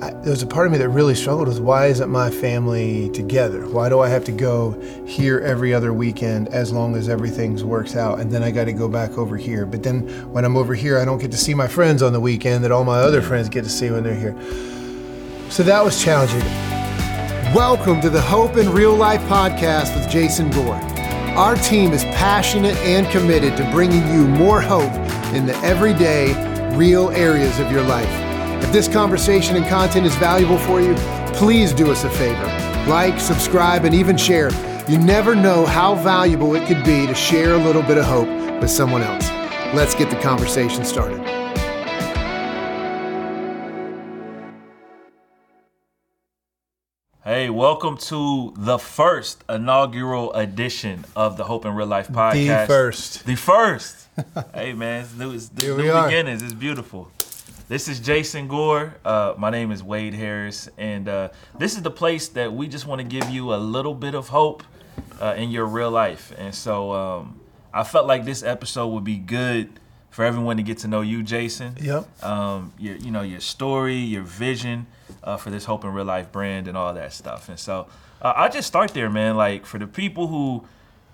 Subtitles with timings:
[0.00, 3.10] I, there was a part of me that really struggled with why isn't my family
[3.10, 3.66] together?
[3.66, 7.96] Why do I have to go here every other weekend as long as everything's works
[7.96, 8.20] out?
[8.20, 9.66] And then I got to go back over here.
[9.66, 12.20] But then when I'm over here, I don't get to see my friends on the
[12.20, 14.36] weekend that all my other friends get to see when they're here.
[15.50, 16.44] So that was challenging.
[17.52, 20.80] Welcome to the Hope in Real Life podcast with Jason Gore.
[21.36, 24.92] Our team is passionate and committed to bringing you more hope
[25.34, 26.34] in the everyday,
[26.76, 28.27] real areas of your life.
[28.60, 30.94] If this conversation and content is valuable for you,
[31.34, 32.44] please do us a favor.
[32.90, 34.50] Like, subscribe, and even share.
[34.88, 38.28] You never know how valuable it could be to share a little bit of hope
[38.60, 39.30] with someone else.
[39.74, 41.20] Let's get the conversation started.
[47.24, 52.62] Hey, welcome to the first inaugural edition of the Hope in Real Life podcast.
[52.62, 53.26] The first.
[53.26, 54.08] The first.
[54.54, 56.06] hey, man, it's new, it's Here we new are.
[56.08, 56.42] beginnings.
[56.42, 57.12] It's beautiful.
[57.68, 58.94] This is Jason Gore.
[59.04, 62.86] Uh, my name is Wade Harris, and uh, this is the place that we just
[62.86, 64.62] want to give you a little bit of hope
[65.20, 66.32] uh, in your real life.
[66.38, 69.68] And so, um, I felt like this episode would be good
[70.08, 71.76] for everyone to get to know you, Jason.
[71.78, 72.24] Yep.
[72.24, 74.86] Um, your, you know, your story, your vision
[75.22, 77.50] uh, for this Hope in Real Life brand, and all that stuff.
[77.50, 77.86] And so,
[78.22, 79.36] uh, I'll just start there, man.
[79.36, 80.64] Like for the people who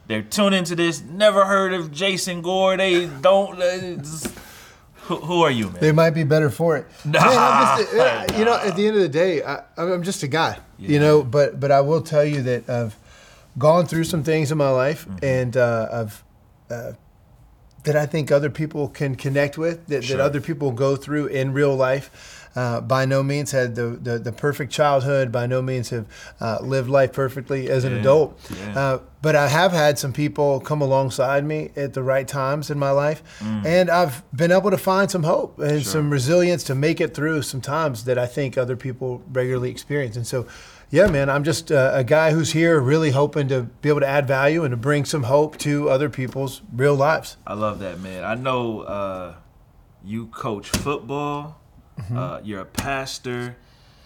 [0.06, 3.60] they're tuning into this, never heard of Jason Gore, they don't.
[3.60, 4.30] Uh,
[5.06, 5.80] who, who are you, man?
[5.80, 6.86] They might be better for it.
[7.04, 7.20] Nah.
[7.20, 10.28] Man, a- yeah, you know, at the end of the day, I, I'm just a
[10.28, 10.58] guy.
[10.78, 12.96] You know, but but I will tell you that I've
[13.56, 15.24] gone through some things in my life, Mm-hmm.
[15.24, 16.24] and uh, I've
[16.70, 16.92] uh,
[17.84, 20.16] that I think other people can connect with, that, Sure.
[20.16, 22.43] that other people go through in real life.
[22.56, 25.32] Uh, by no means had the, the, the perfect childhood.
[25.32, 26.06] By no means have
[26.40, 28.40] uh, lived life perfectly as an Yeah, adult.
[28.58, 28.78] yeah.
[28.78, 32.78] Uh, but I have had some people come alongside me at the right times in
[32.78, 35.82] my life, and I've been able to find some hope and Mm.
[35.82, 35.92] Sure.
[35.92, 40.14] some resilience to make it through some times that I think other people regularly experience.
[40.16, 40.46] And so,
[40.90, 44.06] yeah, man, I'm just uh, a guy who's here really hoping to be able to
[44.06, 47.36] add value and to bring some hope to other people's real lives.
[47.46, 48.22] I love that, man.
[48.24, 49.34] I know uh,
[50.04, 51.60] you coach football.
[51.98, 52.18] Mm-hmm.
[52.18, 53.56] Uh, you're a pastor.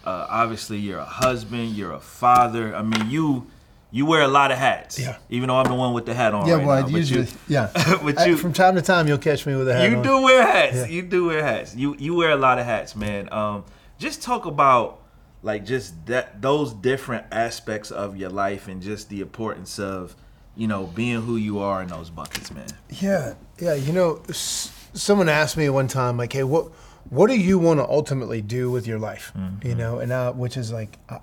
[0.04, 1.70] Uh, obviously, you're a husband.
[1.76, 2.74] You're a father.
[2.74, 3.46] I mean, you
[3.90, 4.98] you wear a lot of hats.
[4.98, 5.16] Yeah.
[5.30, 6.86] Even though I'm the one with the hat on Yeah, right well, now.
[6.86, 7.70] I usually, you, yeah.
[8.02, 10.02] but I- you- from time to time, you'll catch me with a hat you on.
[10.02, 10.76] do wear hats.
[10.76, 10.86] Yeah.
[10.86, 11.74] You do wear hats.
[11.74, 13.32] You you wear a lot of hats, man.
[13.32, 13.64] Um,
[13.98, 15.00] just talk about
[15.42, 20.14] like just that those different aspects of your life and just the importance of
[20.56, 22.66] you know being who you are in those buckets, man.
[22.90, 23.74] Yeah, yeah.
[23.74, 26.68] You know, s- someone asked me one time, like, "Hey, what,
[27.10, 29.66] what do you want to ultimately do with your life?" Mm-hmm.
[29.66, 31.20] You know, and uh, which is like, I,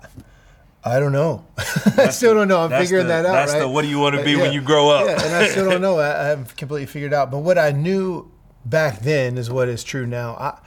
[0.84, 1.44] I don't know.
[1.96, 2.60] I still don't know.
[2.60, 3.32] I'm figuring the- that out.
[3.32, 3.58] that's right?
[3.60, 5.06] the what do you wanna Uh, be when you grow up?
[5.06, 5.98] Yeah, and I still don't know.
[5.98, 7.30] I, I haven't completely figured out.
[7.30, 8.30] But what I knew
[8.64, 10.34] back then is what is true now.
[10.34, 10.58] I,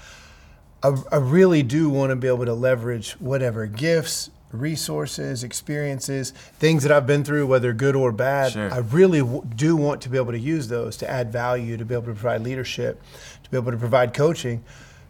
[0.88, 6.84] I, I really do want to be able to leverage whatever gifts, resources, experiences, things
[6.84, 8.54] that I've been through, whether good or bad.
[8.54, 8.74] Sure.
[8.74, 11.84] I really w- do want to be able to use those to add value, to
[11.86, 13.02] be able to provide leadership,
[13.44, 14.64] to be able to provide coaching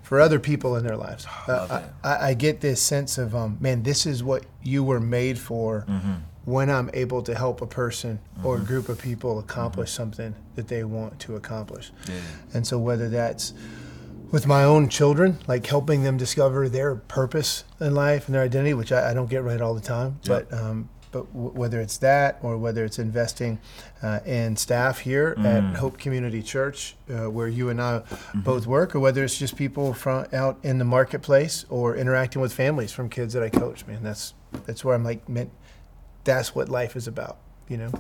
[0.10, 1.28] for other people in their lives.
[1.48, 1.84] Uh.
[2.04, 5.86] I, I, get this sense of, um, man, this is what you were made for.
[5.88, 6.14] Mm-hmm.
[6.46, 10.68] When I'm able to help a person or a group of people accomplish something that
[10.68, 11.92] they want to accomplish.
[12.08, 12.22] Yeah.
[12.56, 13.54] And so, whether that's
[14.32, 18.74] with my own children, like helping them discover their purpose in life and their identity,
[18.74, 20.40] which I, I don't get right all the time, Yeah.
[20.40, 23.60] but um, but w- whether it's that or whether it's investing
[24.04, 25.46] uh, in staff here Mm.
[25.74, 28.42] at Hope Community Church, uh, where you and I Mm-hmm.
[28.42, 32.54] both work, or whether it's just people from out in the marketplace or interacting with
[32.54, 34.34] families from kids that I coach, man, that's
[34.66, 35.52] that's where I'm like, meant,
[36.24, 37.38] that's what life is about,
[37.68, 37.92] you know.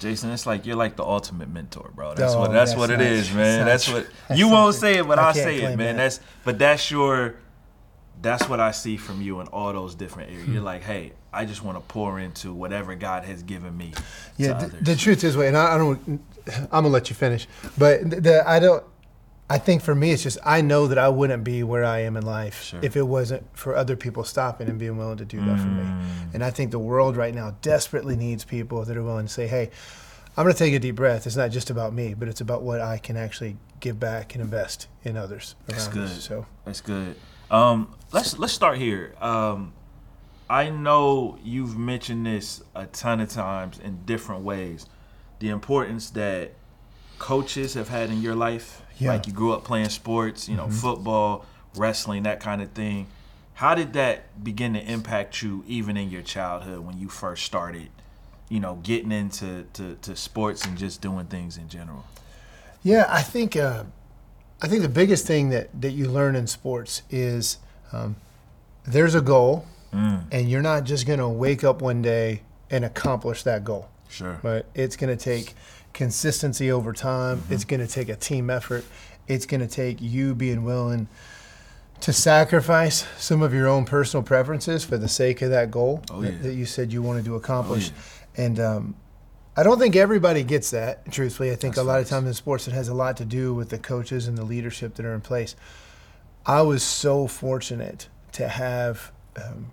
[0.00, 2.14] Jason, it's like you're like the ultimate mentor, bro.
[2.14, 3.66] That's Oh, what that's that's what it not man.
[3.66, 4.36] That's That's what.
[4.38, 5.96] You won't say it, but I I'll say it, man.
[5.96, 6.02] that.
[6.02, 7.36] That's but that's your
[8.20, 10.46] that's what I see from you in all those different areas.
[10.46, 10.54] Hmm.
[10.54, 13.92] You're like, hey, I just want to pour into whatever God has given me.
[14.36, 16.20] Yeah, to the, the truth is, Wade, and I, I don't.
[16.46, 17.46] I'm gonna let you finish,
[17.78, 18.84] but the, the I don't.
[19.50, 22.16] I think for me, it's just I know that I wouldn't be where I am
[22.16, 22.80] in life Sure.
[22.82, 25.82] if it wasn't for other people stopping and being willing to do that for me.
[25.82, 26.34] Mm.
[26.34, 29.46] And I think the world right now desperately needs people that are willing to say,
[29.46, 29.70] "Hey,
[30.36, 31.26] I'm gonna take a deep breath.
[31.26, 34.42] It's not just about me, but it's about what I can actually give back and
[34.42, 36.04] invest in others That's good.
[36.04, 37.16] us." So That's good.
[37.52, 39.14] Um, let's let's start here.
[39.20, 39.74] Um,
[40.48, 44.86] I know you've mentioned this a ton of times in different ways.
[45.38, 46.52] The importance that
[47.18, 48.82] coaches have had in your life.
[48.98, 49.12] Yeah.
[49.12, 51.46] Like you grew up playing sports, you know, football,
[51.76, 53.06] wrestling, that kind of thing.
[53.54, 57.90] How did that begin to impact you even in your childhood when you first started,
[58.48, 62.04] you know, getting into to, to sports and just doing things in general?
[62.82, 63.84] Yeah, I think uh,
[64.62, 67.58] I think the biggest thing that, that you learn in sports is
[67.92, 68.16] um,
[68.86, 73.42] there's a goal, and you're not just going to wake up one day and accomplish
[73.42, 73.90] that goal.
[74.08, 74.38] Sure.
[74.42, 75.54] But it's going to take
[75.92, 77.42] consistency over time.
[77.50, 78.84] It's going to take a team effort.
[79.28, 81.08] It's going to take you being willing
[82.00, 86.20] to sacrifice some of your own personal preferences for the sake of that goal Oh,
[86.22, 86.38] that, yeah.
[86.42, 87.88] that you said you wanted to accomplish.
[87.90, 88.44] yeah.
[88.44, 88.94] And um,
[89.56, 91.50] I don't think everybody gets that, truthfully.
[91.50, 93.52] I think That's a lot of times in sports it has a lot to do
[93.52, 95.54] with the coaches and the leadership that are in place.
[96.46, 99.70] I was so fortunate to have um,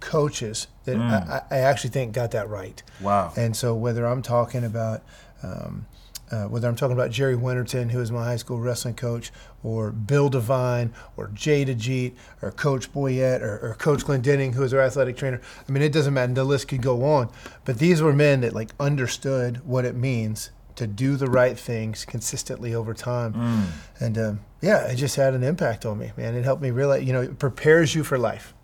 [0.00, 1.28] coaches that Mm.
[1.28, 2.82] I, I actually think got that right.
[3.00, 3.32] Wow.
[3.36, 5.02] And so whether I'm talking about
[5.42, 5.86] um,
[6.30, 9.32] uh, whether I'm talking about Jerry Winterton, who was my high school wrestling coach,
[9.62, 12.12] or Bill Devine, or Jay DeJeet,
[12.42, 15.40] or Coach Boyette, or, or Coach Glendenning, who was our athletic trainer.
[15.68, 16.32] I mean, it doesn't matter.
[16.32, 17.30] The list could go on.
[17.64, 22.04] But these were men that like understood what it means to do the right things
[22.04, 23.32] consistently over time.
[23.34, 23.64] Mm.
[24.00, 26.36] And um, yeah, it just had an impact on me, man.
[26.36, 28.54] It helped me realize, you know, it prepares you for life,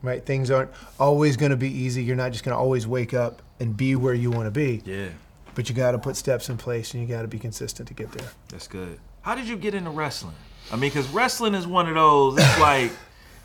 [0.00, 0.24] right?
[0.24, 2.04] Things aren't always going to be easy.
[2.04, 4.82] You're not just going to always wake up and be where you want to be,
[4.84, 5.08] Yeah,
[5.56, 7.94] but you got to put steps in place and you got to be consistent to
[7.94, 8.28] get there.
[8.48, 9.00] that's good.
[9.24, 10.34] How did you get into wrestling?
[10.70, 12.36] I mean, because wrestling is one of those.
[12.38, 12.90] It's like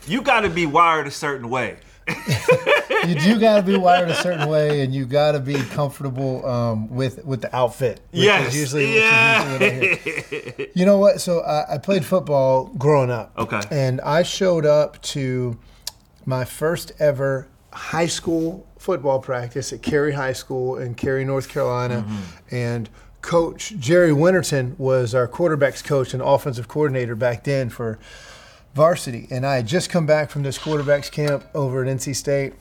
[0.08, 1.78] you got to be wired a certain way.
[3.08, 6.46] you do got to be wired a certain way, and you got to be comfortable
[6.46, 8.02] um, with with the outfit.
[8.12, 8.54] Yes.
[8.54, 9.54] usually, Yeah.
[9.54, 10.68] usually what I hear.
[10.76, 11.22] You know what?
[11.22, 13.32] So I, I played football growing up.
[13.38, 13.62] Okay.
[13.72, 15.58] And I showed up to
[16.26, 22.06] my first ever high school football practice at Cary High School in Cary, North Carolina,
[22.52, 22.90] and.
[23.22, 28.00] Coach Jerry Winterton was our quarterbacks coach and offensive coordinator back then for
[28.74, 29.28] varsity.
[29.30, 32.54] And I had just come back from this quarterbacks camp over at NC State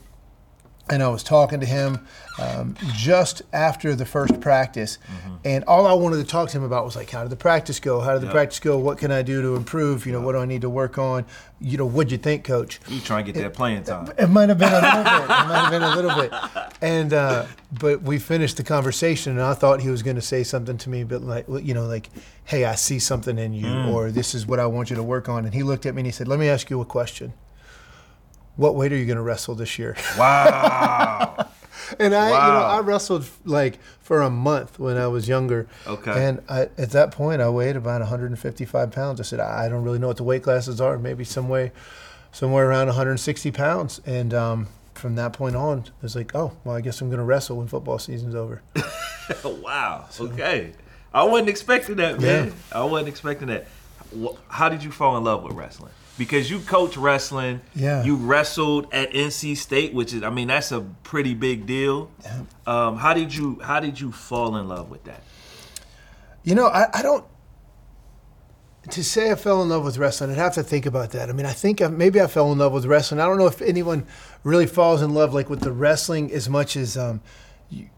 [0.89, 2.05] and I was talking to him
[2.39, 4.97] um, just after the first practice,
[5.43, 7.79] and all I wanted to talk to him about was like, how did the practice
[7.79, 7.99] go?
[7.99, 8.31] How did the Yeah.
[8.33, 8.77] practice go?
[8.77, 10.05] What can I do to improve?
[10.05, 11.25] You know, what do I need to work on?
[11.61, 12.79] You know, what'd you think, Coach?
[12.87, 14.11] You trying to get that playing time.
[14.17, 15.23] It might have been a little bit.
[15.23, 16.33] It might have been a little bit.
[16.81, 17.45] And uh,
[17.77, 20.89] but we finished the conversation, and I thought he was going to say something to
[20.89, 22.09] me, but like you know, like,
[22.45, 25.27] hey, I see something in you, or this is what I want you to work
[25.27, 25.43] on.
[25.45, 27.33] And he looked at me and he said, "Let me ask you a question.
[28.59, 31.47] What weight are you going to wrestle this year?" Wow.
[31.97, 35.67] And I, you know, I wrestled like for a month when I was younger.
[35.87, 36.27] Okay.
[36.27, 39.19] And I, at that point, I weighed about 155 pounds.
[39.19, 40.99] I said, I don't really know what the weight classes are.
[40.99, 41.71] Maybe some way,
[42.31, 44.01] somewhere around 160 pounds.
[44.05, 47.19] And um, from that point on, it was like, oh, well, I guess I'm going
[47.19, 48.61] to wrestle when football season's over.
[49.43, 50.05] wow.
[50.19, 50.73] Okay.
[51.13, 52.47] I wasn't expecting that, man.
[52.47, 52.79] Yeah.
[52.79, 53.67] I wasn't expecting that.
[54.47, 55.91] How did you fall in love with wrestling?
[56.19, 57.61] Because you coach wrestling.
[57.73, 58.03] Yeah.
[58.03, 62.11] You wrestled at NC State, which is, I mean, that's a pretty big deal.
[62.67, 65.23] Um, how did you How did you fall in love with that?
[66.43, 67.25] You know, I, I don't.
[68.91, 71.29] To say I fell in love with wrestling, I'd have to think about that.
[71.29, 73.21] I mean, I think I, maybe I fell in love with wrestling.
[73.21, 74.05] I don't know if anyone
[74.43, 77.21] really falls in love like with the wrestling as much as um,
[77.69, 77.89] you.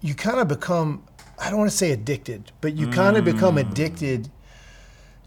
[0.00, 1.04] You kind of become.
[1.38, 4.30] I don't want to say addicted, but you kind of become addicted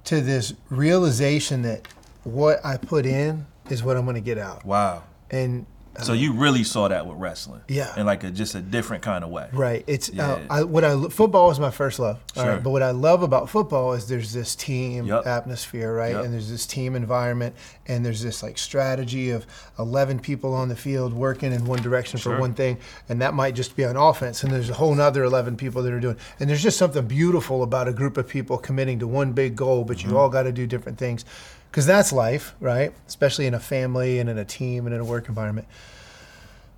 [0.05, 1.87] to this realization that
[2.33, 4.65] what I put in is what I'm going to get out.
[4.65, 5.03] Wow.
[5.31, 5.65] And
[6.01, 7.93] So you really saw that with wrestling, Yeah.
[7.99, 9.83] in like a just a different kind of way, Right.
[9.85, 10.39] It's uh, Yeah.
[10.49, 12.19] I, what I football is my first love.
[12.37, 12.53] all Sure.
[12.53, 12.63] right?
[12.63, 15.27] But what I love about football is there's this team Yup.
[15.27, 16.13] atmosphere, right?
[16.13, 16.23] Yup.
[16.23, 17.53] And there's this team environment,
[17.85, 19.45] and there's this like strategy of
[19.77, 22.35] 11 people on the field working in one direction Sure.
[22.35, 22.77] for one thing,
[23.09, 24.41] and that might just be on offense.
[24.43, 26.17] And there's a whole other 11 people that are doing.
[26.39, 29.83] And there's just something beautiful about a group of people committing to one big goal,
[29.83, 30.11] but Mm-hmm.
[30.11, 31.25] you all got to do different things,
[31.69, 32.93] because that's life, right?
[33.07, 35.67] Especially in a family and in a team and in a work environment.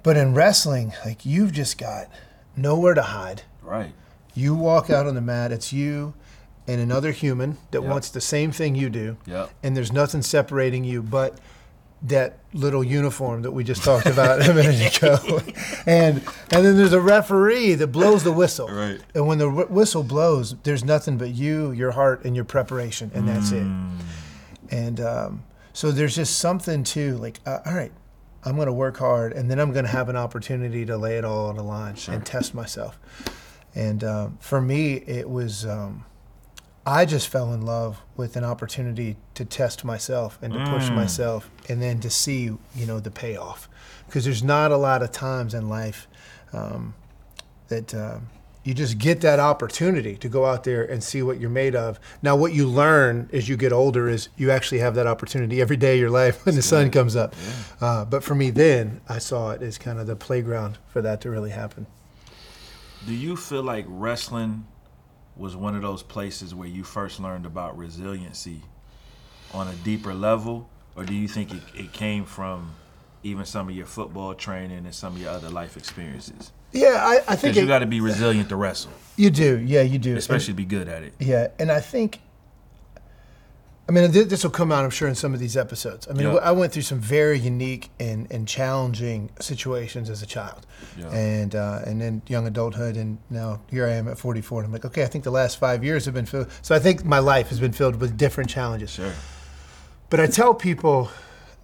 [0.04, 2.08] But in wrestling, like you've just got
[2.56, 3.44] nowhere to hide.
[3.62, 3.94] Right.
[4.34, 6.14] You walk out on the mat, it's you
[6.68, 7.90] and another human that Yep.
[7.90, 9.18] wants the same thing you do.
[9.26, 9.50] Yep.
[9.64, 11.38] And there's nothing separating you but
[12.04, 15.18] that little uniform that we just talked about a minute ago.
[15.86, 16.18] and
[16.52, 18.68] and then there's a referee that blows the whistle.
[18.68, 19.00] Right.
[19.14, 23.12] And when the wh- whistle blows, there's nothing but you, your heart, and your preparation,
[23.14, 23.64] and that's it.
[23.64, 23.98] Mm.
[24.72, 27.92] And um, so there's just something to like, uh, all right,
[28.44, 31.18] I'm going to work hard, and then I'm going to have an opportunity to lay
[31.18, 32.98] it all on the line and test myself.
[33.76, 36.06] And um, for me, it was um,
[36.86, 41.52] I just fell in love with an opportunity to test myself and to push myself,
[41.70, 42.44] and then to see
[42.76, 43.70] you know the payoff,
[44.08, 46.08] because there's not a lot of times in life
[46.54, 46.96] um,
[47.68, 47.94] that.
[47.94, 48.30] um
[48.64, 52.00] you just get that opportunity to go out there and see what you're made of.
[52.22, 55.78] Now, what you learn as you get older is you actually have that opportunity every
[55.78, 57.36] day of your life when the sun comes up.
[57.80, 61.22] Uh, but for me, then I saw it as kind of the playground for that
[61.22, 61.88] to really happen.
[63.08, 64.68] Do you feel like wrestling
[65.36, 68.62] was one of those places where you first learned about resiliency
[69.54, 70.70] on a deeper level?
[70.96, 72.74] or do you think it, it came from
[73.24, 76.52] even some of your football training and some of your other life experiences?
[76.72, 79.60] Yeah, I, I think Because you got to be resilient to wrestle, you do.
[79.60, 80.16] Yeah, you do.
[80.16, 81.14] especially be good at it.
[81.20, 82.20] Yeah, and I think,
[83.90, 86.08] I mean, this will come out, I'm sure, in some of these episodes.
[86.10, 86.36] I mean, Yeah.
[86.36, 90.66] I went through some very unique and, and challenging situations as a child,
[90.98, 91.10] Yeah.
[91.10, 94.72] and uh, and then young adulthood, and now here I am at 44, and I'm
[94.72, 96.48] like, okay, I think the last five years have been filled.
[96.62, 98.92] So I think my life has been filled with different challenges.
[98.92, 99.12] Sure.
[100.10, 101.10] But I tell people,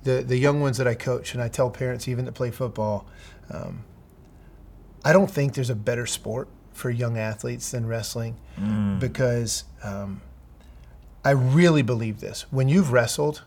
[0.04, 3.06] the the young ones that I coach, and I tell parents even that play football,
[3.50, 3.84] um,
[5.04, 8.36] I don't think there's a better sport for young athletes than wrestling,
[9.00, 10.22] because um,
[11.26, 12.46] I really believe this.
[12.52, 13.44] When you've wrestled,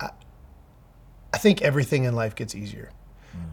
[0.00, 0.10] I,
[1.32, 2.90] I think everything in life gets easier.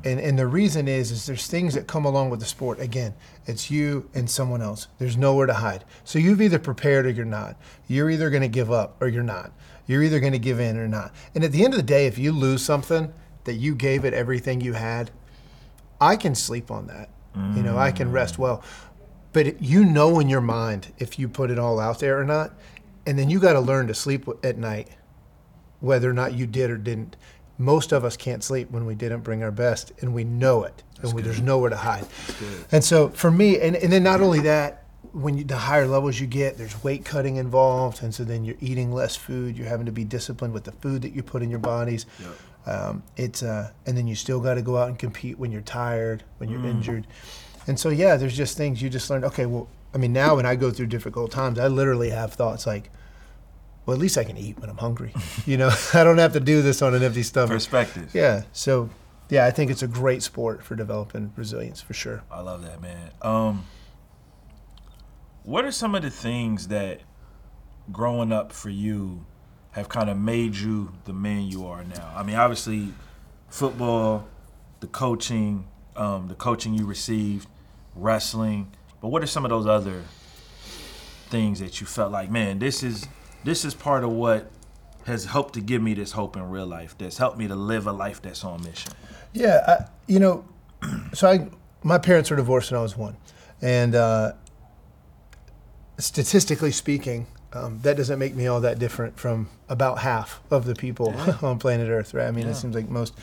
[0.04, 0.12] Mm.
[0.12, 2.80] And, and the reason is is there's things that come along with the sport.
[2.80, 3.14] Again,
[3.46, 4.88] it's you and someone else.
[4.98, 5.84] There's nowhere to hide.
[6.04, 7.58] So you've either prepared or you're not.
[7.88, 9.52] You're either going to give up or you're not.
[9.86, 11.14] You're either going to give in or not.
[11.36, 13.14] And at the end of the day, if you lose something
[13.44, 15.12] that you gave it everything you had,
[16.00, 17.10] I can sleep on that.
[17.56, 18.64] You know, I can rest well.
[19.32, 22.54] But you know in your mind if you put it all out there or not.
[23.06, 24.88] And then you got to learn to sleep at night
[25.80, 27.18] whether or not you did or didn't.
[27.58, 30.84] Most of us can't sleep when we didn't bring our best, and we know it,
[31.02, 32.06] and we, there's nowhere to hide.
[32.72, 36.20] And so for me, and, and then not only that, when you, the higher levels
[36.20, 39.56] you get, there's weight cutting involved, and so then you're eating less food.
[39.56, 42.08] You're having to be disciplined with the food that you put in your bodies.
[42.66, 45.62] Um, it's uh, and then you still got to go out and compete when you're
[45.62, 47.06] tired, when you're injured,
[47.68, 49.24] and so yeah, there's just things you just learn.
[49.24, 52.66] Okay, well, I mean, now when I go through difficult times, I literally have thoughts
[52.66, 52.90] like,
[53.86, 55.14] well, at least I can eat when I'm hungry.
[55.46, 57.52] you know, I don't have to do this on an empty stomach.
[57.52, 58.12] Perspective.
[58.14, 58.44] Yeah.
[58.54, 58.90] So,
[59.30, 62.24] yeah, I think it's a great sport for developing resilience for sure.
[62.32, 63.12] I love that, man.
[63.22, 63.66] Um,
[65.44, 67.02] what are some of the things that
[67.92, 69.26] growing up for you
[69.72, 72.14] have kind of made you the man you are now?
[72.16, 72.94] I mean, obviously,
[73.50, 74.28] football,
[74.80, 77.48] the coaching, um, the coaching you received,
[77.96, 78.72] wrestling.
[79.02, 80.04] But what are some of those other
[81.28, 83.08] things that you felt like, man, this is
[83.44, 84.50] this is part of what
[85.06, 86.96] has helped to give me this hope in real life.
[86.98, 88.94] That's helped me to live a life that's on mission.
[89.34, 90.46] Yeah, I, you know,
[91.14, 91.48] so I
[91.84, 93.18] my parents were divorced when I was one,
[93.62, 94.34] and uh,
[95.98, 100.76] statistically speaking, um, that doesn't make me all that different from about half of the
[100.76, 102.28] people on planet Earth, right?
[102.28, 102.52] I mean, Yeah.
[102.52, 103.14] it seems like most,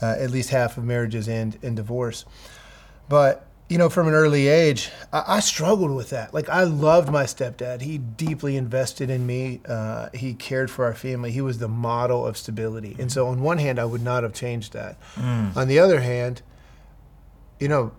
[0.00, 2.24] uh, at least half of marriages end in divorce.
[3.08, 6.34] But you know, from an early age, I, I struggled with that.
[6.34, 7.80] Like, I loved my stepdad.
[7.80, 9.62] He deeply invested in me.
[9.66, 11.32] Uh, he cared for our family.
[11.32, 12.94] He was the model of stability.
[12.98, 14.98] And so, on one hand, I would not have changed that.
[15.56, 16.42] On the other hand,
[17.58, 17.92] you know,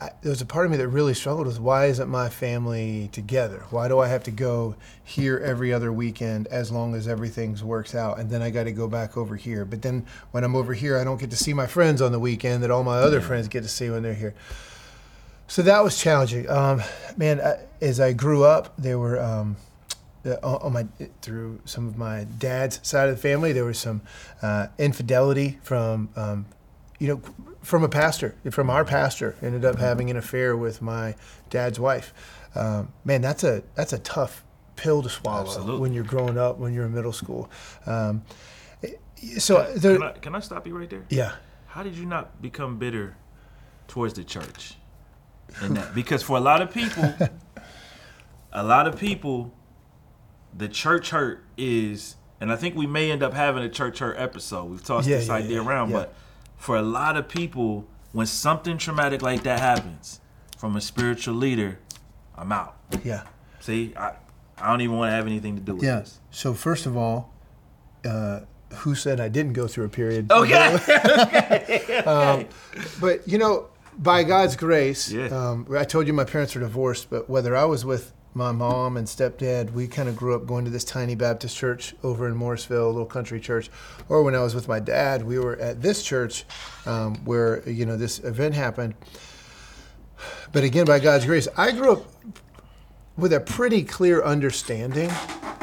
[0.00, 3.10] I, there was a part of me that really struggled with why isn't my family
[3.12, 3.66] together?
[3.68, 7.94] Why do I have to go here every other weekend as long as everything's works
[7.94, 8.18] out?
[8.18, 9.66] And then I got to go back over here.
[9.66, 12.18] But then when I'm over here, I don't get to see my friends on the
[12.18, 14.34] weekend that all my other friends get to see when they're here.
[15.52, 16.48] So that was challenging.
[16.48, 16.82] Um,
[17.18, 19.58] man, I, as I grew up, there were um,
[20.42, 20.86] on my
[21.20, 24.00] through some of my dad's side of the family, there was some
[24.40, 26.46] uh, infidelity from um,
[26.98, 27.20] you know
[27.60, 31.16] from a pastor, from our pastor, ended up having an affair with my
[31.50, 32.14] dad's wife.
[32.54, 35.80] Um, man, that's a that's a tough pill to swallow Absolutely.
[35.82, 37.50] when you're growing up, when you're in middle school.
[37.84, 38.22] Um,
[39.36, 41.04] so there, Can I, can I stop you right there?
[41.10, 41.34] yeah.
[41.66, 43.16] How did you not become bitter
[43.86, 44.76] towards the church?
[45.62, 47.14] In that, because for a lot of people,
[48.52, 49.52] a lot of people,
[50.56, 54.16] the church hurt is, and I think we may end up having a church hurt
[54.18, 54.64] episode.
[54.70, 56.14] We've tossed Yeah, this yeah, idea yeah, around, but
[56.56, 60.20] for a lot of people, when something traumatic like that happens
[60.58, 61.78] from a spiritual leader,
[62.36, 62.76] I'm out.
[63.04, 63.24] Yeah.
[63.60, 64.14] See, I,
[64.58, 66.00] I don't even want to have anything to do with Yeah.
[66.00, 66.20] this.
[66.30, 67.32] So first of all,
[68.04, 68.40] uh,
[68.76, 70.30] who said I didn't go through a period?
[70.32, 72.02] Okay.
[72.06, 72.46] Um,
[73.00, 73.68] but you know,
[73.98, 75.26] by God's grace, Yeah.
[75.26, 78.96] um, I told you my parents were divorced, but whether I was with my mom
[78.96, 82.34] and stepdad, we kind of grew up going to this tiny Baptist church over in
[82.34, 83.68] Morrisville, a little country church,
[84.08, 86.44] or when I was with my dad, we were at this church
[86.86, 88.94] um, where you know this event happened.
[90.52, 92.04] But again, by God's grace, I grew up
[93.18, 95.10] with a pretty clear understanding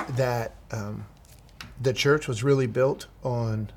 [0.10, 1.06] that um,
[1.82, 3.72] the church was really built on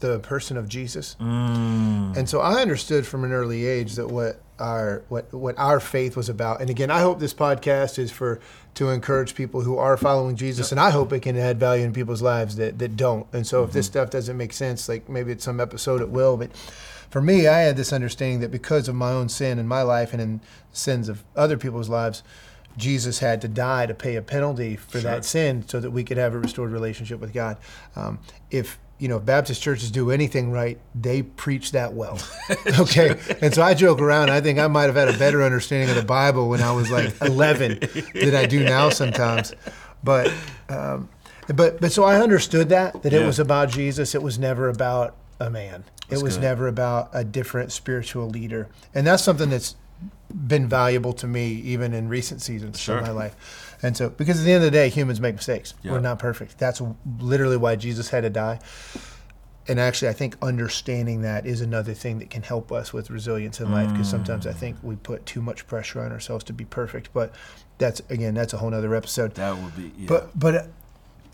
[0.00, 1.16] the person of Jesus.
[1.18, 6.16] And so I understood from an early age that what our what what our faith
[6.16, 6.60] was about.
[6.60, 8.40] And again, I hope this podcast is for
[8.74, 11.92] to encourage people who are following Jesus, and I hope it can add value in
[11.92, 13.26] people's lives that that don't.
[13.32, 16.36] And so if this stuff doesn't make sense, like maybe it's some episode it will,
[16.36, 16.50] but
[17.10, 20.12] for me, I had this understanding that because of my own sin in my life
[20.12, 20.40] and in
[20.72, 22.22] sins of other people's lives,
[22.76, 25.10] Jesus had to die to pay a penalty for Sure.
[25.10, 27.56] that sin so that we could have a restored relationship with God.
[27.96, 28.18] Um,
[28.50, 32.18] if you know, if Baptist churches do anything right, they preach that well.
[32.80, 33.18] okay.
[33.40, 34.30] And so I joke around.
[34.30, 36.90] I think I might have had a better understanding of the Bible when I was
[36.90, 37.80] like 11
[38.14, 39.54] than I do now sometimes.
[40.02, 40.32] But,
[40.68, 41.08] um,
[41.54, 44.14] but, but so I understood that, that it was about Jesus.
[44.14, 45.84] It was never about a man.
[46.08, 46.42] That's it was good.
[46.42, 48.68] never about a different spiritual leader.
[48.94, 49.76] And that's something that's
[50.34, 52.98] been valuable to me even in recent seasons Sure.
[52.98, 53.67] of my life.
[53.82, 55.74] And so, because at the end of the day, humans make mistakes.
[55.82, 55.92] Yeah.
[55.92, 56.58] We're not perfect.
[56.58, 56.82] That's
[57.20, 58.58] literally why Jesus had to die.
[59.68, 63.60] And actually, I think understanding that is another thing that can help us with resilience
[63.60, 63.90] in life.
[63.92, 67.12] Because sometimes I think we put too much pressure on ourselves to be perfect.
[67.12, 67.34] But
[67.76, 69.34] that's again, that's a whole other episode.
[69.34, 69.92] That would be.
[69.98, 70.06] Yeah.
[70.08, 70.62] But but uh,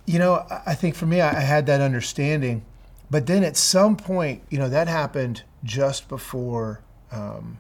[0.05, 2.65] you know, I- think for me, I I had that understanding.
[3.11, 6.81] But then at some point, you know, that happened just before,
[7.13, 7.59] um,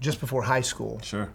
[0.00, 1.00] just before high school.
[1.02, 1.30] sure.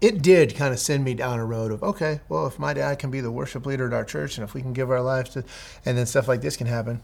[0.00, 2.98] It did kind of send me down a road of okay, well, if my dad
[2.98, 5.30] can be the worship leader at our church, and if we can give our lives
[5.30, 5.44] to,
[5.84, 7.02] and then stuff like this can happen,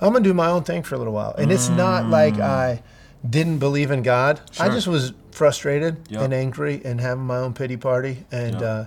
[0.00, 1.34] I'm gonna do my own thing for a little while.
[1.38, 2.82] And it's not like I
[3.28, 4.40] didn't believe in God.
[4.60, 6.22] I just was frustrated Yep.
[6.22, 8.54] and angry and having my own pity party and.
[8.54, 8.62] Yep.
[8.62, 8.84] Uh,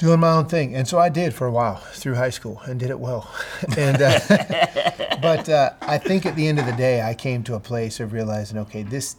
[0.00, 0.74] doing my own thing.
[0.74, 3.30] And so I did for a while through high school and did it well.
[3.76, 4.18] and uh,
[5.20, 8.00] but uh, I think at the end of the day, I came to a place
[8.00, 9.16] of realizing, okay, this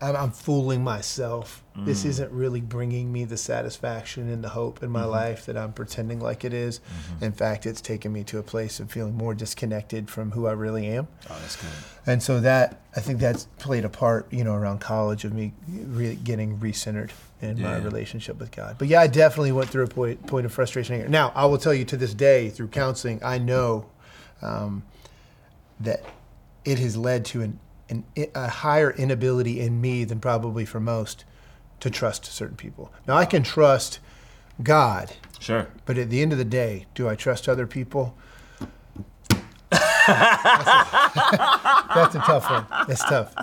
[0.00, 1.62] I'm, I'm fooling myself.
[1.74, 2.08] This mm.
[2.08, 5.10] isn't really bringing me the satisfaction and the hope in my mm-hmm.
[5.10, 6.80] life that I'm pretending like it is.
[6.80, 7.24] Mm-hmm.
[7.24, 10.52] In fact, it's taken me to a place of feeling more disconnected from who I
[10.52, 11.06] really am.
[11.28, 11.70] Oh, that's good.
[12.06, 15.52] And so that I think that's played a part, you know, around college of me
[15.68, 17.10] really getting recentered
[17.42, 18.76] in my relationship with God.
[18.78, 20.94] But yeah, I definitely went through a point, point of frustration.
[20.94, 21.08] anger.
[21.08, 23.86] Now, I will tell you to this day through counseling, I know
[24.40, 24.84] um,
[25.80, 26.04] that
[26.64, 31.24] it has led to an, an, a higher inability in me than probably for most
[31.80, 32.92] to trust certain people.
[33.06, 34.00] Now, I can trust
[34.62, 35.68] God, Sure.
[35.84, 38.16] but at the end of the day, do I trust other people?
[39.70, 39.84] That's
[42.14, 42.66] a tough one.
[42.86, 43.34] That's tough.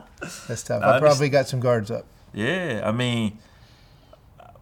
[0.47, 0.81] That's tough.
[0.83, 2.05] I I probably got some guards up.
[2.33, 3.37] Yeah, I mean,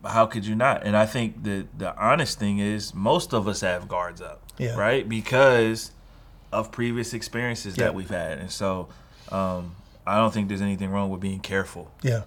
[0.03, 0.84] how could you not?
[0.84, 4.75] And I think the the honest thing is, most of us have guards up, Yeah.
[4.75, 5.08] right?
[5.08, 5.91] Because
[6.51, 7.86] of previous experiences Yeah.
[7.86, 8.89] that we've had, and so
[9.32, 12.23] um, I don't think there's anything wrong with being careful Yeah.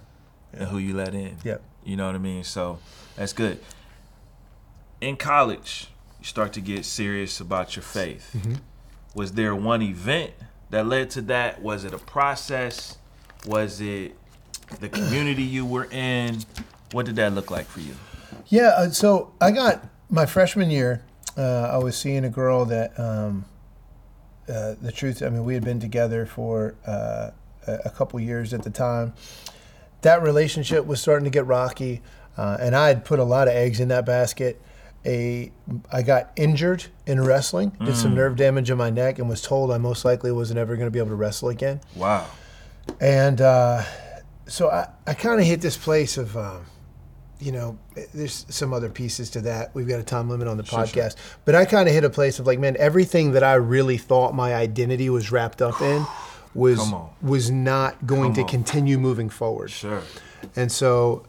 [0.53, 1.39] and who you let in.
[1.45, 1.57] Yeah.
[1.85, 2.45] You know what I mean?
[2.45, 2.79] So
[3.17, 3.61] that's good.
[5.01, 5.89] In college,
[6.21, 8.31] you start to get serious about your faith.
[8.37, 8.55] Mm-hmm.
[9.15, 10.33] Was there one event
[10.71, 11.61] that led to that?
[11.63, 12.97] Was it a process?
[13.47, 14.17] Was it
[14.81, 16.39] the community you were in?
[16.93, 17.95] What did that look like for you?
[18.49, 18.69] Yeah.
[18.77, 21.03] uh, So I got my freshman year.
[21.37, 23.45] Uh, I was seeing a girl that, um,
[24.49, 27.31] uh, the truth, I mean, we had been together for uh,
[27.67, 29.15] a couple years at the time.
[30.03, 32.03] That relationship was starting to get rocky,
[32.37, 34.61] uh, and I had put a lot of eggs in that basket.
[35.07, 35.53] A,
[35.93, 39.71] I got injured in wrestling, did some nerve damage in my neck, and was told
[39.71, 41.81] I most likely wasn't ever going to be able to wrestle again.
[41.95, 42.27] Wow.
[43.01, 43.83] And uh,
[44.47, 46.65] so I, I kind of hit this place of, um,
[47.39, 47.79] you know,
[48.15, 49.75] there's some other pieces to that.
[49.75, 51.03] We've got a time limit on the Sure, sure.
[51.03, 51.17] podcast.
[51.45, 54.35] But I kind of hit a place of like, man, everything that I really thought
[54.35, 56.07] my identity was wrapped up in
[56.55, 58.49] was was not going Come to on.
[58.49, 59.71] continue moving forward.
[59.71, 60.03] Sure.
[60.57, 61.25] And so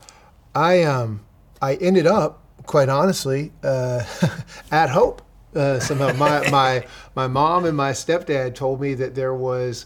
[0.53, 1.21] I um
[1.61, 4.03] I ended up quite honestly uh,
[4.71, 5.21] at Hope.
[5.55, 6.85] Uh, somehow my my
[7.15, 9.85] my mom and my stepdad told me that there was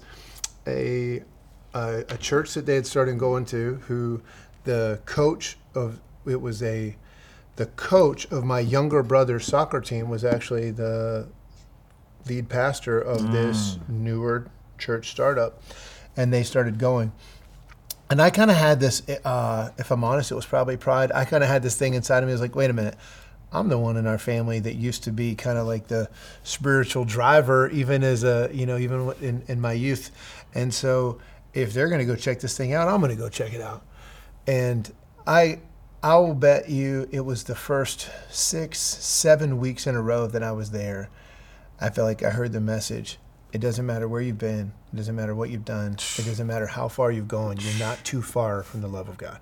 [0.67, 1.23] a
[1.73, 4.21] a, a church that they had started going to who
[4.63, 6.95] the coach of it was a
[7.55, 11.27] the coach of my younger brother's soccer team was actually the
[12.27, 14.47] lead pastor of this newer
[14.79, 15.61] church startup
[16.17, 17.11] and they started going
[18.09, 21.11] and I kind of had this, uh, if I'm honest, it was probably pride.
[21.11, 22.31] I kind of had this thing inside of me.
[22.31, 22.95] I was like, wait a minute.
[23.51, 26.09] I'm the one in our family that used to be kind of like the
[26.43, 30.11] spiritual driver, even as a, you know, even in, in my youth.
[30.55, 31.19] And so
[31.53, 33.61] if they're going to go check this thing out, I'm going to go check it
[33.61, 33.83] out.
[34.47, 34.91] And
[35.27, 35.59] I,
[36.01, 40.41] I will bet you it was the first six, seven weeks in a row that
[40.41, 41.09] I was there.
[41.79, 43.19] I felt like I heard the message.
[43.51, 44.71] It doesn't matter where you've been.
[44.93, 45.93] It doesn't matter what you've done.
[45.93, 47.57] It doesn't matter how far you've gone.
[47.59, 49.39] You're not too far from the love of God.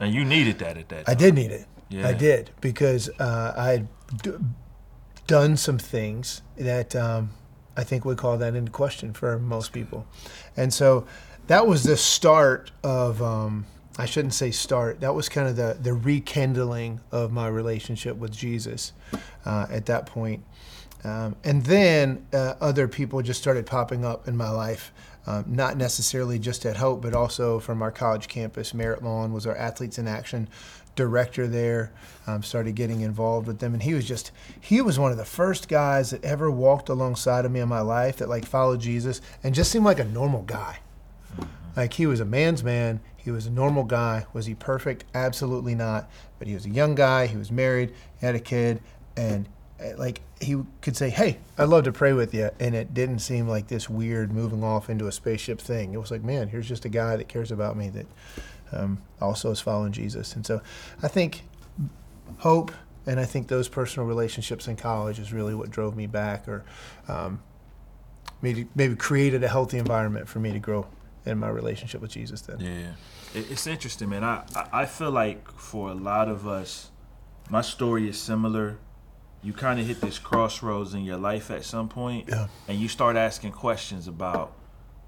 [0.00, 1.12] And you needed that at that time.
[1.12, 1.66] I did need it.
[1.90, 2.08] Yeah.
[2.08, 3.88] I did because uh, I had
[4.22, 4.32] d-
[5.26, 7.30] done some things that um,
[7.76, 10.06] I think would call that into question for most people,
[10.56, 11.06] and so
[11.48, 13.20] that was the start of.
[13.20, 13.66] Um,
[13.98, 15.00] I shouldn't say start.
[15.00, 18.92] That was kind of the the rekindling of my relationship with Jesus
[19.44, 20.44] uh, at that point.
[21.04, 24.92] Um, and then uh, other people just started popping up in my life.
[25.26, 28.72] um, not necessarily just at Hope, but also from our college campus.
[28.74, 30.48] Merritt Lawn was our Athletes in Action
[30.96, 31.92] director there.
[32.26, 35.24] Um, started getting involved with them, and he was just he was one of the
[35.24, 39.20] first guys that ever walked alongside of me in my life that like followed Jesus
[39.42, 40.78] and just seemed like a normal guy.
[41.76, 43.00] Like he was a man's man.
[43.16, 44.26] He was a normal guy.
[44.32, 45.04] Was he perfect?
[45.14, 46.10] Absolutely not.
[46.38, 47.26] But he was a young guy.
[47.26, 47.92] He was married.
[48.18, 48.80] He had a kid,
[49.16, 49.48] and
[49.96, 53.48] like he could say, "Hey, I'd love to pray with you," and it didn't seem
[53.48, 55.94] like this weird moving off into a spaceship thing.
[55.94, 58.06] It was like, man, here's just a guy that cares about me that
[58.72, 60.34] um, also is following Jesus.
[60.36, 60.60] And so,
[61.02, 61.42] I think
[62.38, 62.72] hope,
[63.06, 66.64] and I think those personal relationships in college is really what drove me back, or
[67.08, 67.42] um,
[68.42, 70.86] maybe maybe created a healthy environment for me to grow
[71.26, 72.40] in my relationship with Jesus.
[72.42, 72.92] Then, Yeah,
[73.34, 74.24] it's interesting, man.
[74.24, 76.90] I I- I feel like for a lot of us,
[77.50, 78.78] my story is similar.
[79.42, 82.48] You kind of hit this crossroads in your life at some point, Yeah.
[82.68, 84.52] and you start asking questions about,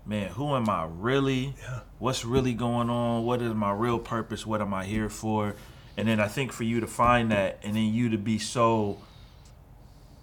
[0.06, 1.54] man, who am I really?
[1.60, 1.80] Yeah.
[1.98, 3.24] What's really going on?
[3.24, 4.46] What is my real purpose?
[4.46, 5.54] What am I here for?
[5.96, 8.98] And then I think for you to find that, and then you to be so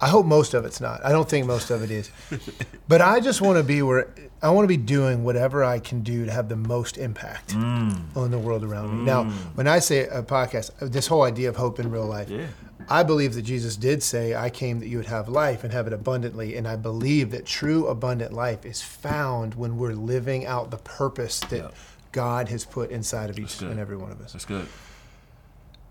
[0.01, 1.05] I hope most of it's not.
[1.05, 2.11] I don't think most of it is.
[2.89, 6.03] but I just want to be where I want to be doing whatever I can
[6.03, 8.17] do to have the most impact mm.
[8.17, 9.05] on the world around me.
[9.05, 9.33] Now, mm.
[9.55, 12.31] when I say a podcast, this whole idea of hope in real life.
[12.31, 12.47] Yeah.
[12.91, 15.87] I believe that Jesus did say, I came that you would have life and have
[15.87, 16.57] it abundantly.
[16.57, 21.39] And I believe that true abundant life is found when we're living out the purpose
[21.41, 21.71] that Yeah.
[22.11, 24.33] God has put inside of each and every one of us.
[24.33, 24.67] That's good.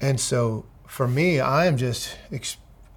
[0.01, 2.17] And so for me, I am just,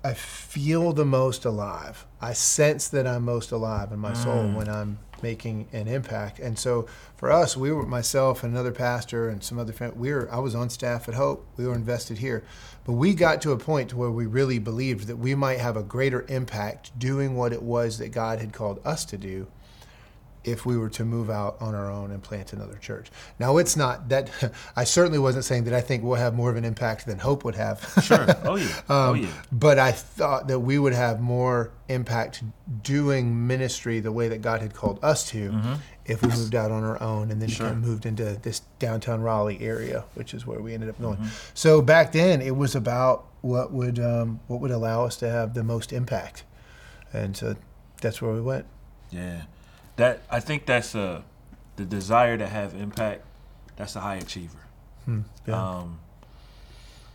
[0.03, 2.05] I feel the most alive.
[2.21, 4.55] I sense that I'm most alive in my soul mm.
[4.57, 6.39] when I'm making an impact.
[6.39, 10.13] And so for us, we were, myself and another pastor and some other friends, we
[10.13, 11.47] were, I was on staff at Hope.
[11.57, 12.45] We were invested here.
[12.85, 15.83] But we got to a point where we really believed that we might have a
[15.83, 19.47] greater impact doing what it was that God had called us to do
[20.45, 23.11] if we were to move out on our own and plant another church.
[23.39, 24.29] Now, it's not that
[24.77, 27.45] I certainly wasn't saying that I think we'll have more of an impact than Hope
[27.45, 27.79] would have.
[28.03, 28.27] Sure.
[28.45, 28.81] Oh yeah.
[28.89, 29.29] oh Um, yeah.
[29.53, 32.43] But I thought that we would have more impact
[32.83, 36.83] doing ministry the way that God had called us to if we moved out on
[36.83, 37.57] our own and then Mm-hmm.
[37.57, 37.67] Sure.
[37.69, 41.17] kind of moved into this downtown Raleigh area, which is where we ended up going.
[41.19, 41.29] Mm-hmm.
[41.55, 45.55] So back then, it was about what would um, what would allow us to have
[45.55, 46.45] the most impact,
[47.13, 47.55] and so
[48.01, 48.67] that's where we went.
[49.11, 49.43] Yeah,
[50.03, 51.23] that I think that's a
[51.77, 53.23] the desire to have impact.
[53.77, 54.59] That's a high achiever.
[55.07, 55.23] Yeah.
[55.79, 56.01] Um,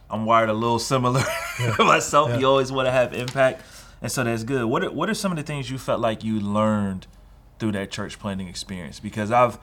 [0.09, 1.21] I'm wired a little similar
[1.79, 2.29] myself.
[2.29, 2.39] Yeah.
[2.39, 3.63] You always want to have impact,
[4.01, 4.63] and so that's good.
[4.65, 7.07] What are, What are some of the things you felt like you learned
[7.59, 9.01] through that church planting experience?
[9.01, 9.57] Because I've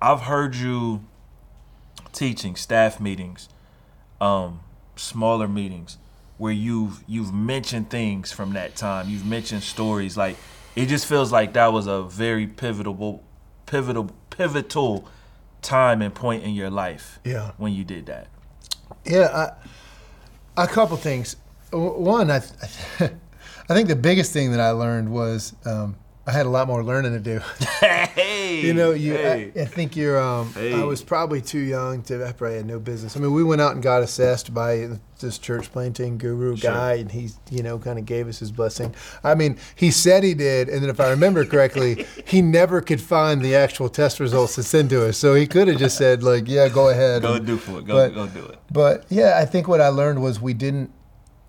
[0.00, 1.04] I've heard you
[2.12, 3.48] teaching staff meetings,
[4.20, 4.60] um,
[4.94, 5.98] smaller meetings,
[6.36, 9.08] where you've you've mentioned things from that time.
[9.08, 10.16] You've mentioned stories.
[10.16, 10.36] Like
[10.78, 13.22] it just feels like that was a very pivotal,
[13.66, 15.08] pivotal, pivotal
[15.60, 17.50] time and point in your life Yeah.
[17.56, 18.28] when you did that.
[19.04, 19.52] Yeah,
[20.56, 21.36] I, a couple things.
[21.72, 22.36] One, I,
[23.00, 25.96] I think the biggest thing that I learned was um,
[26.28, 27.40] I had a lot more learning to do.
[27.80, 29.14] hey, You know, you.
[29.14, 29.50] hey.
[29.56, 30.20] I, I think you're.
[30.20, 32.26] Um, I was probably too young to.
[32.26, 33.16] I probably had no business.
[33.16, 36.70] I mean, we went out and got assessed by this church planting guru Sure.
[36.72, 38.94] guy, and he, you know, kind of gave us his blessing.
[39.24, 43.00] I mean, he said he did, and then if I remember correctly, he never could
[43.00, 45.16] find the actual test results to send to us.
[45.16, 47.86] So he could have just said, like, "Yeah, go ahead." go and- do for it.
[47.86, 48.58] Go but- go do it.
[48.70, 50.90] but yeah, I think what I learned was we didn't.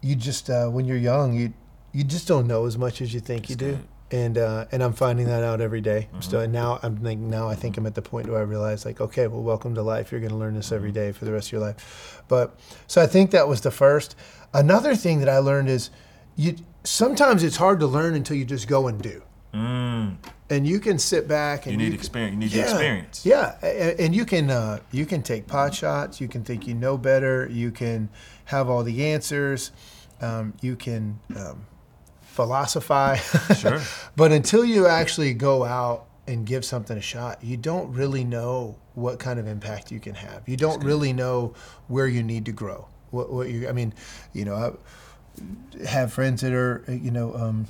[0.02, 1.54] You just uh, when you're young, you
[1.92, 3.80] you just don't know as much as you think you do.
[4.12, 6.08] And uh, and I'm finding that out every day.
[6.12, 6.22] Mm-hmm.
[6.22, 9.00] So now I'm like now I think I'm at the point where I realize like
[9.02, 10.12] okay, well, welcome to life.
[10.12, 10.76] You're going to learn this Mm-hmm.
[10.76, 12.24] every day for the rest of your life.
[12.28, 14.16] But so I think that was the first.
[14.54, 15.92] Another thing that I learned is
[16.36, 19.22] you sometimes it's hard to learn until you just go and do.
[19.54, 20.18] Mm,
[20.50, 22.34] And you can sit back and you need can- experience.
[22.34, 23.26] You need the experience.
[23.26, 23.58] yeah,
[24.00, 26.20] and you can uh, you can take pot shots.
[26.22, 27.48] You can think you know better.
[27.52, 28.10] You can
[28.46, 29.72] have all the answers.
[30.22, 31.66] Um, you can um,
[32.30, 33.24] philosophize.
[33.60, 33.82] Sure.
[34.16, 38.78] but until you actually go out and give something a shot, you don't really know
[38.94, 40.48] what kind of impact you can have.
[40.48, 41.54] You don't really know
[41.88, 42.88] where you need to grow.
[43.12, 43.68] What, what you?
[43.68, 43.94] I mean,
[44.34, 47.36] you know, I have friends that are you know.
[47.36, 47.68] Um,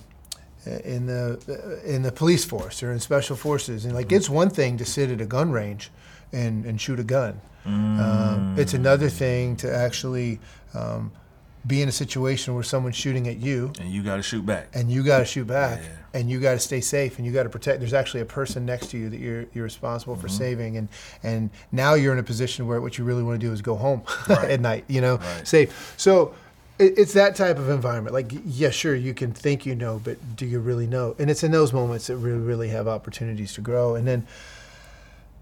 [0.65, 4.77] in the in the police force or in special forces, and like it's one thing
[4.77, 5.89] to sit at a gun range
[6.33, 7.39] and, and shoot a gun.
[7.65, 10.39] Um, it's another thing to actually
[10.73, 11.11] um,
[11.69, 13.71] be in a situation where someone's shooting at you.
[13.79, 14.69] And you got to shoot back.
[14.73, 15.81] and you got to shoot back.
[15.81, 16.19] Yeah.
[16.19, 17.17] and you got to stay safe.
[17.17, 19.63] And you got to protect there's actually a person next to you that you're you're
[19.63, 20.37] responsible for mm-hmm.
[20.37, 20.77] saving.
[20.77, 20.89] And
[21.23, 23.75] and now you're in a position where what you really want to do is go
[23.75, 25.17] home at night you know?
[25.17, 25.47] Right.
[25.47, 25.93] safe.
[25.95, 26.33] So
[26.79, 28.13] it, it's that type of environment.
[28.13, 31.15] Like yeah sure you can think you know but do you really know?
[31.19, 33.95] And it's in those moments that we really have opportunities to grow.
[33.95, 34.27] And then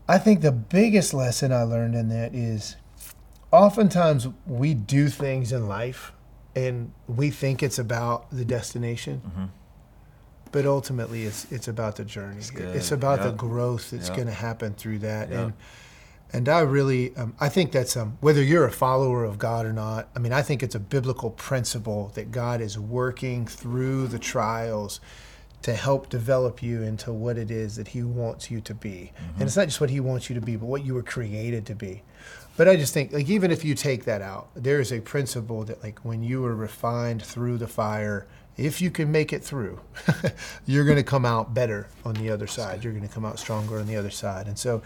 [0.10, 2.78] i think the biggest lesson i learned in that is
[3.52, 6.12] oftentimes we do things in life
[6.58, 9.22] and we think it's about the destination
[10.52, 14.15] but ultimately it's it's about the journey it's, about the growth that's Yep.
[14.17, 15.39] going to happen through that Yep.
[15.39, 15.54] and
[16.34, 19.72] and I really, um, I think that's um, whether you're a follower of God or
[19.72, 20.10] not.
[20.13, 25.00] I mean, I think it's a biblical principle that God is working through the trials
[25.63, 29.12] to help develop you into what it is that He wants you to be.
[29.36, 31.65] And it's not just what He wants you to be, but what you were created
[31.67, 32.04] to be.
[32.56, 35.63] But I just think, like, even if you take that out, there is a principle
[35.65, 39.80] that, like, when you are refined through the fire, if you can make it through,
[40.65, 42.84] you're going to come out better on the other side.
[42.84, 44.48] You're going to come out stronger on the other side.
[44.48, 44.82] And so,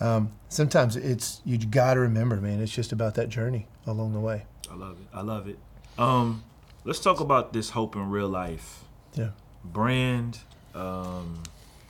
[0.00, 2.60] um, sometimes it's you got to remember, man.
[2.60, 4.44] It's just about that journey along the way.
[4.70, 5.06] I love it.
[5.16, 5.58] I love it.
[5.96, 6.42] Um,
[6.84, 8.84] let's talk about this hope in real life
[9.14, 9.30] Yeah.
[9.64, 10.38] Brand.
[10.74, 11.42] Um,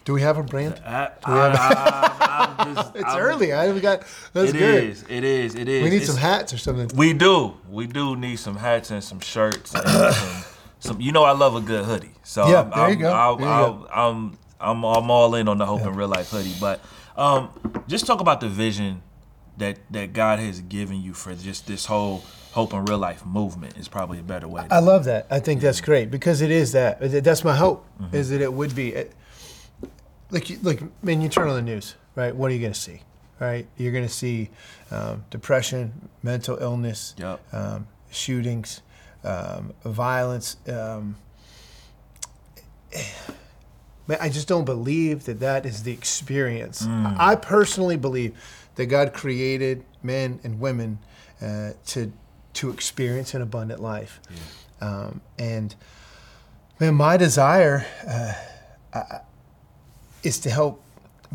[0.04, 0.80] Do we have a brand?
[0.84, 3.52] I, we I, just, It's early.
[3.52, 4.00] I we got.
[4.32, 4.84] That's It good.
[4.84, 5.04] is.
[5.08, 5.54] It is.
[5.54, 5.82] It is.
[5.82, 6.90] We need It's- some hats or something.
[6.96, 7.54] We do.
[7.70, 10.44] We do need some hats and some shirts and some,
[10.80, 11.00] some.
[11.00, 12.10] You know, I love a good hoodie.
[12.22, 13.12] So Yeah, I'm, there you I'm, go.
[13.12, 16.30] I'll, There you I'll, I'm, I'm, I'm all in on the hope in real life
[16.30, 16.54] hoodie.
[16.60, 16.80] But
[17.16, 17.50] um,
[17.88, 19.02] just talk about the vision
[19.56, 22.24] that that God has given you for just this whole
[22.54, 24.64] hope in real life movement is probably a better way.
[24.70, 25.26] I love that.
[25.28, 27.00] I think that's great because it is that.
[27.24, 27.84] That's my hope.
[28.00, 28.16] Mm-hmm.
[28.16, 28.94] Is that it would be.
[28.94, 29.12] It,
[30.30, 32.34] like, you, like, man, you turn on the news, right?
[32.34, 33.00] What are you going to see?
[33.40, 33.66] Right?
[33.76, 34.50] You're going to see
[34.92, 37.40] um, depression, mental illness, Yep.
[37.52, 38.80] um, shootings,
[39.24, 40.56] um, violence.
[40.68, 41.16] Um,
[44.06, 46.86] man, I just don't believe that that is the experience.
[46.86, 48.32] I personally believe
[48.76, 50.98] that God created men and women
[51.42, 52.12] uh, to
[52.54, 54.20] to experience an abundant life,
[54.80, 55.74] um, and
[56.80, 58.32] man, my desire uh,
[58.94, 59.20] I-
[60.22, 60.80] is to help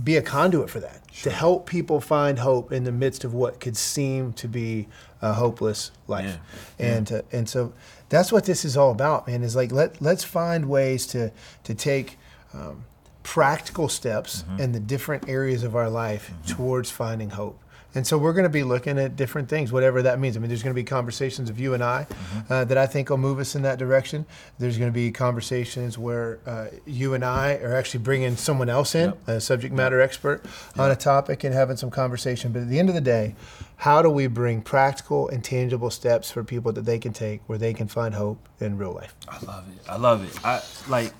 [0.04, 3.60] be a conduit for that, to help people find hope in the midst of what
[3.60, 4.88] could seem to be
[5.22, 6.38] a hopeless life,
[6.80, 7.74] and uh, and so
[8.08, 9.44] that's what this is all about, man.
[9.44, 11.32] Is like let let's find ways to
[11.64, 12.18] to take.
[12.54, 12.86] Um,
[13.22, 17.60] practical steps in the different areas of our life towards finding hope.
[17.96, 20.38] And so we're going to be looking at different things, whatever that means.
[20.38, 22.06] I mean, there's going to be conversations of you and I
[22.50, 24.26] uh, that I think will move us in that direction.
[24.60, 28.94] There's going to be conversations where uh, you and I are actually bringing someone else
[28.94, 30.46] in, a subject matter expert,
[30.78, 32.52] on a topic and having some conversation.
[32.52, 33.36] But at the end of the day,
[33.78, 37.58] how do we bring practical and tangible steps for people that they can take where
[37.58, 39.16] they can find hope in real life?
[39.28, 39.90] I love it.
[39.90, 40.46] I love it.
[40.46, 41.14] I like,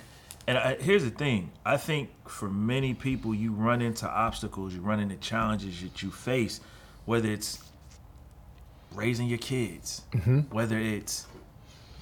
[0.50, 1.52] and I, here's the thing.
[1.64, 6.10] I think for many people, you run into obstacles, you run into challenges that you
[6.12, 6.60] face,
[7.06, 7.64] whether it's
[8.94, 10.40] raising your kids, Mm-hmm.
[10.58, 11.28] whether it's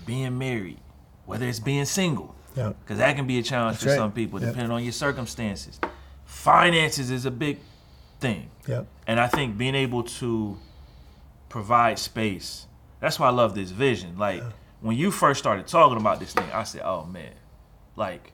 [0.05, 0.79] being married,
[1.25, 2.71] whether it's being single, Yeah.
[2.81, 3.97] because that can be a challenge for right.
[3.97, 4.49] some people, Yep.
[4.51, 5.79] depending on your circumstances.
[6.25, 7.59] Finances is a big
[8.21, 8.49] thing.
[8.67, 8.87] Yep.
[9.07, 10.57] And I think being able to
[11.49, 12.65] provide space,
[13.01, 14.17] that's why I love this vision.
[14.17, 14.41] Like
[14.79, 17.33] when you first started talking about this thing, I said, oh man,
[17.97, 18.31] like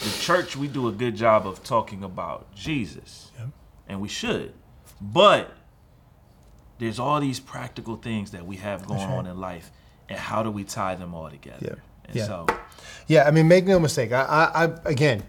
[0.00, 3.30] the church, we do a good job of talking about Jesus.
[3.38, 3.48] Yep.
[3.88, 4.54] And we should.
[5.00, 5.52] But
[6.78, 9.18] there's all these practical things that we have going right.
[9.18, 9.70] on in life.
[10.08, 11.58] And how do we tie them all together?
[11.60, 11.74] Yeah.
[12.06, 12.26] And Yeah.
[12.26, 12.46] so
[13.06, 14.12] Yeah, I mean, make no mistake.
[14.12, 15.22] I, I, I, again,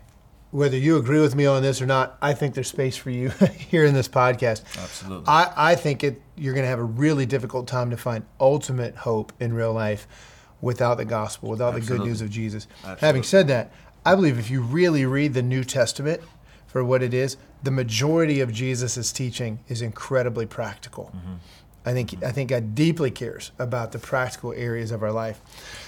[0.51, 3.29] whether you agree with me on this or not, I think there's space for you
[3.57, 4.63] here in this podcast.
[4.81, 5.25] Absolutely.
[5.27, 6.21] I, I think it.
[6.35, 10.07] You're going to have a really difficult time to find ultimate hope in real life
[10.61, 12.67] without the gospel, without the good news of Jesus.
[12.79, 13.07] Absolutely.
[13.07, 13.73] Having said that,
[14.05, 16.21] I believe if you really read the New Testament
[16.67, 21.11] for what it is, the majority of Jesus' teaching is incredibly practical.
[21.15, 21.33] Mm-hmm.
[21.83, 25.41] I think I think God deeply cares about the practical areas of our life,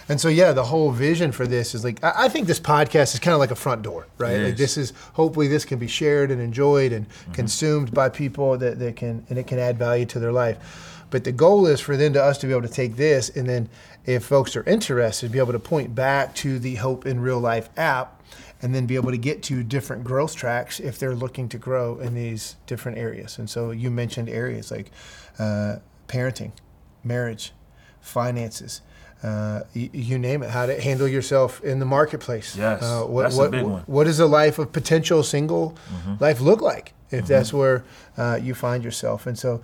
[0.09, 3.13] and so yeah, the whole vision for this is like I, I think this podcast
[3.13, 4.37] is kind of like a front door, right?
[4.39, 7.31] Like this is hopefully this can be shared and enjoyed and mm-hmm.
[7.33, 11.03] consumed by people that, that can and it can add value to their life.
[11.11, 13.47] But the goal is for them to us to be able to take this and
[13.47, 13.69] then
[14.05, 17.69] if folks are interested, be able to point back to the Hope in Real Life
[17.77, 18.21] app
[18.61, 21.99] and then be able to get to different growth tracks if they're looking to grow
[21.99, 23.37] in these different areas.
[23.37, 24.91] And so you mentioned areas like
[25.39, 26.51] uh, parenting,
[27.03, 27.51] marriage,
[27.99, 28.81] finances.
[29.21, 32.57] Uh, you, you name it, how to handle yourself in the marketplace.
[32.57, 33.83] Yes, uh, what, that's a big what- one.
[33.85, 35.77] what does a life of potential single
[36.19, 37.85] life look like if that's where
[38.17, 39.25] uh, you find yourself?
[39.25, 39.61] And so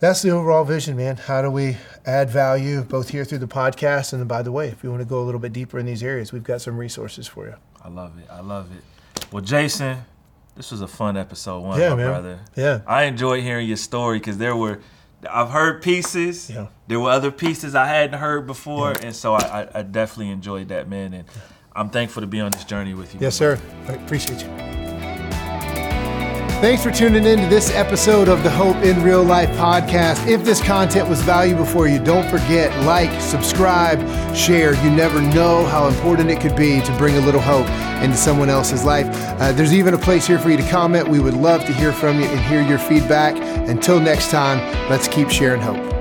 [0.00, 1.16] that's the overall vision, man.
[1.16, 4.68] How do we add value both here through the podcast and then, by the way,
[4.68, 6.76] if you want to go a little bit deeper in these areas, we've got some
[6.76, 7.54] resources for you.
[7.82, 8.26] I love it.
[8.30, 8.82] I love it.
[9.32, 9.98] Well, Jason,
[10.54, 12.06] this was a fun episode one, Yeah, my man.
[12.08, 12.40] brother.
[12.56, 12.80] Yeah.
[12.86, 14.80] I enjoyed hearing your story because there were,
[15.28, 16.48] I've heard pieces.
[16.50, 16.68] Yeah.
[16.86, 20.68] There were other pieces I hadn't heard before, and so I, I, I definitely enjoyed
[20.68, 21.12] that, man.
[21.14, 21.24] And
[21.74, 23.20] I'm thankful to be on this journey with you.
[23.20, 23.58] Yes, sir.
[23.88, 24.77] I appreciate you.
[26.60, 30.26] Thanks for tuning in to this episode of the Hope in Real Life podcast.
[30.26, 34.00] If this content was valuable for you, don't forget like, subscribe,
[34.34, 34.74] share.
[34.82, 37.68] You never know how important it could be to bring a little hope
[38.02, 39.06] into someone else's life.
[39.40, 41.06] Uh, there's even a place here for you to comment.
[41.06, 43.36] We would love to hear from you and hear your feedback.
[43.68, 44.58] Until next time,
[44.90, 45.97] let's keep sharing hope.